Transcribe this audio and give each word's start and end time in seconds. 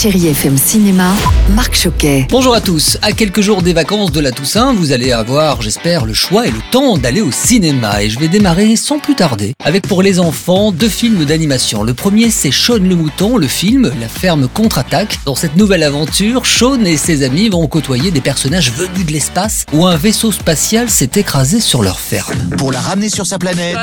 Chéri 0.00 0.28
FM 0.28 0.56
Cinéma, 0.56 1.12
Marc 1.54 1.74
Choquet. 1.74 2.26
Bonjour 2.30 2.54
à 2.54 2.60
tous. 2.60 2.96
À 3.02 3.10
quelques 3.10 3.40
jours 3.40 3.62
des 3.62 3.72
vacances 3.72 4.12
de 4.12 4.20
la 4.20 4.30
Toussaint, 4.30 4.72
vous 4.72 4.92
allez 4.92 5.10
avoir, 5.10 5.62
j'espère, 5.62 6.04
le 6.04 6.14
choix 6.14 6.46
et 6.46 6.50
le 6.50 6.60
temps 6.70 6.96
d'aller 6.96 7.22
au 7.22 7.32
cinéma. 7.32 8.02
Et 8.02 8.10
je 8.10 8.20
vais 8.20 8.28
démarrer 8.28 8.76
sans 8.76 9.00
plus 9.00 9.16
tarder 9.16 9.52
avec 9.64 9.86
pour 9.86 10.02
les 10.02 10.20
enfants 10.20 10.70
deux 10.70 10.88
films 10.88 11.24
d'animation. 11.24 11.82
Le 11.82 11.92
premier, 11.92 12.30
c'est 12.30 12.52
Shaun 12.52 12.88
le 12.88 12.94
Mouton, 12.94 13.36
le 13.36 13.48
film 13.48 13.90
La 14.00 14.08
ferme 14.08 14.46
contre-attaque. 14.48 15.18
Dans 15.24 15.34
cette 15.34 15.56
nouvelle 15.56 15.82
aventure, 15.82 16.44
Shaun 16.44 16.84
et 16.86 16.96
ses 16.96 17.24
amis 17.24 17.48
vont 17.48 17.66
côtoyer 17.66 18.12
des 18.12 18.20
personnages 18.20 18.72
venus 18.72 19.06
de 19.06 19.12
l'espace 19.12 19.66
où 19.72 19.86
un 19.86 19.96
vaisseau 19.96 20.30
spatial 20.30 20.88
s'est 20.88 21.10
écrasé 21.16 21.60
sur 21.60 21.82
leur 21.82 21.98
ferme. 21.98 22.38
Pour 22.58 22.70
la 22.70 22.80
ramener 22.80 23.08
sur 23.08 23.26
sa 23.26 23.38
planète, 23.38 23.76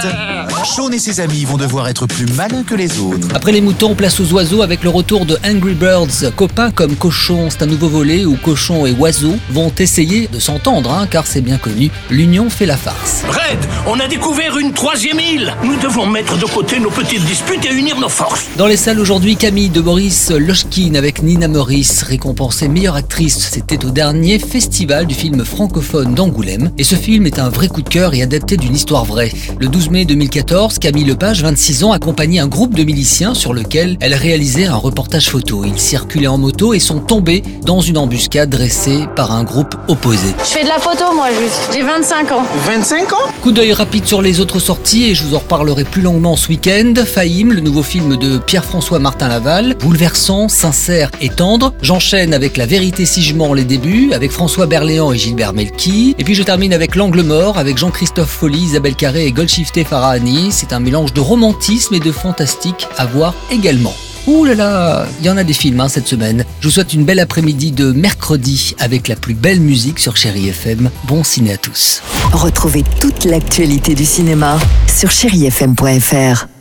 Shaun 0.76 0.93
et 0.93 0.99
ses 0.99 1.20
amis 1.20 1.43
vont 1.43 1.57
devoir 1.57 1.90
être 1.90 2.07
plus 2.07 2.27
malins 2.27 2.63
que 2.63 2.76
les 2.76 2.99
autres. 2.99 3.27
Après 3.35 3.52
les 3.52 3.62
moutons, 3.62 3.93
place 3.93 4.20
aux 4.21 4.31
oiseaux 4.31 4.62
avec 4.62 4.84
le 4.84 4.90
retour 4.90 5.26
de 5.26 5.38
Angry 5.45 5.73
Birds. 5.73 6.31
Copains 6.35 6.71
comme 6.71 6.96
Cochon, 6.96 7.49
un 7.62 7.66
nouveau 7.66 7.88
volet 7.88 8.26
où 8.26 8.36
Cochon 8.36 8.86
et 8.86 8.91
Oiseau 8.91 9.36
vont 9.50 9.72
essayer 9.80 10.27
de 10.27 10.40
s'entendre, 10.40 10.91
hein, 10.91 11.08
car 11.10 11.27
c'est 11.27 11.41
bien 11.41 11.58
connu, 11.58 11.90
l'union 12.10 12.49
fait 12.49 12.66
la 12.66 12.77
farce. 12.77 13.24
Red, 13.27 13.60
on 13.88 13.99
a 13.99 14.08
découvert 14.08 14.58
une 14.58 14.74
troisième 14.74 15.20
île. 15.20 15.54
Nous 15.64 15.77
devons 15.77 16.05
mettre 16.05 16.38
de 16.38 16.46
côté 16.46 16.80
nos 16.80 16.90
petites 16.90 17.24
disputes 17.26 17.66
et 17.66 17.74
unir 17.74 17.99
nos 17.99 18.10
forces. 18.10 18.46
Dans 18.58 18.68
les 18.68 18.77
salles 18.77 18.99
aujourd'hui, 18.99 19.36
Camille 19.36 19.70
de 19.70 19.82
Boris 19.82 20.32
Lochkin 20.32 20.96
avec 20.96 21.24
Nina 21.24 21.48
Morris, 21.48 22.02
récompensée 22.05 22.68
meilleure 22.68 22.96
actrice. 22.96 23.49
C'était 23.52 23.86
au 23.86 23.90
dernier 23.90 24.40
festival 24.40 25.05
du 25.05 25.16
film 25.16 25.44
francophone 25.44 26.14
d'Angoulême. 26.14 26.71
Et 26.77 26.84
ce 26.84 26.96
film 26.96 27.26
est 27.26 27.40
un 27.40 27.49
vrai 27.49 27.68
coup 27.68 27.82
de 27.82 27.90
cœur 27.90 28.14
et 28.14 28.21
adapté 28.21 28.58
d'une 28.58 28.76
histoire 28.76 29.05
vraie. 29.05 29.32
Le 29.60 29.68
12 29.68 29.90
mai 29.90 30.05
2014, 30.05 30.80
Camille 30.80 31.05
Lepage, 31.05 31.42
26 31.42 31.84
ans, 31.84 31.92
accompagnait 31.92 32.40
un 32.40 32.48
groupe 32.48 32.76
de 32.76 32.84
miliciens 32.84 33.34
sur 33.34 33.54
lequel 33.54 33.98
elle 33.99 34.14
réalisait 34.14 34.66
un 34.66 34.76
reportage 34.76 35.30
photo. 35.30 35.64
Ils 35.66 35.80
circulaient 35.80 36.27
en 36.27 36.38
moto 36.38 36.74
et 36.74 36.80
sont 36.80 36.99
tombés 36.99 37.44
dans 37.63 37.81
une 37.81 37.98
embuscade 37.98 38.49
dressée 38.49 39.07
par 39.15 39.31
un 39.31 39.43
groupe 39.43 39.76
opposé. 39.87 40.27
Je 40.40 40.49
fais 40.49 40.63
de 40.63 40.70
la 40.70 40.79
photo, 40.79 41.13
moi, 41.13 41.27
juste. 41.29 41.70
J'ai 41.73 41.81
25 41.84 42.31
ans. 42.31 42.43
25 42.65 43.13
ans? 43.13 43.31
Coup 43.41 43.51
d'œil 43.51 43.73
rapide 43.73 44.05
sur 44.05 44.21
les 44.21 44.40
autres 44.40 44.59
sorties 44.59 45.05
et 45.05 45.15
je 45.15 45.23
vous 45.23 45.35
en 45.35 45.40
reparlerai 45.40 45.84
plus 45.84 46.01
longuement 46.01 46.35
ce 46.35 46.49
week-end. 46.49 46.93
Fahim, 47.05 47.51
le 47.53 47.62
nouveau 47.62 47.84
film 47.84 48.18
de 48.18 48.37
Pierre-François 48.37 48.99
Martin 48.99 49.27
Laval, 49.27 49.75
bouleversant, 49.79 50.48
sincère 50.48 51.12
et 51.21 51.29
tendre. 51.29 51.73
J'enchaîne 51.81 52.34
avec 52.34 52.57
La 52.57 52.65
vérité 52.65 53.05
si 53.05 53.21
je 53.21 53.35
mens 53.35 53.53
les 53.53 53.65
débuts, 53.65 54.12
avec 54.13 54.31
François 54.31 54.65
Berléand 54.65 55.12
et 55.12 55.18
Gilbert 55.18 55.53
Melki. 55.53 56.15
Et 56.18 56.23
puis 56.23 56.35
je 56.35 56.43
termine 56.43 56.73
avec 56.73 56.95
L'angle 56.95 57.21
mort, 57.21 57.57
avec 57.57 57.77
Jean-Christophe 57.77 58.29
Folly, 58.29 58.59
Isabelle 58.59 58.95
Carré 58.95 59.25
et 59.25 59.31
Golshifteh 59.31 59.84
Farahani. 59.84 60.51
C'est 60.51 60.73
un 60.73 60.79
mélange 60.79 61.13
de 61.13 61.20
romantisme 61.20 61.93
et 61.93 61.99
de 61.99 62.12
fantastique 62.12 62.87
à 62.98 63.05
voir 63.05 63.34
également. 63.51 63.93
Ouh 64.28 64.44
là 64.44 64.56
là, 64.56 65.08
il 65.22 65.25
y 65.25 65.30
en 65.30 65.38
a 65.38 65.44
des 65.46 65.53
films 65.53 65.80
hein, 65.80 65.88
cette 65.88 66.08
semaine. 66.08 66.44
Je 66.59 66.68
vous 66.68 66.74
souhaite 66.74 66.94
une 66.94 67.06
belle 67.06 67.20
après-midi 67.20 67.72
de 67.72 67.94
mercredi 67.94 68.75
avec 68.78 69.08
la 69.08 69.16
plus 69.16 69.34
belle 69.34 69.62
musique 69.62 70.00
sur 70.00 70.18
Chéri 70.18 70.50
FM. 70.50 70.90
Bon 71.06 71.24
ciné 71.24 71.54
à 71.54 71.58
tous. 71.58 72.02
Retrouvez 72.34 72.84
toute 73.00 73.24
l'actualité 73.24 73.96
du 73.96 74.04
cinéma 74.04 74.60
sur 74.88 75.12
chérifm.fr. 75.12 76.56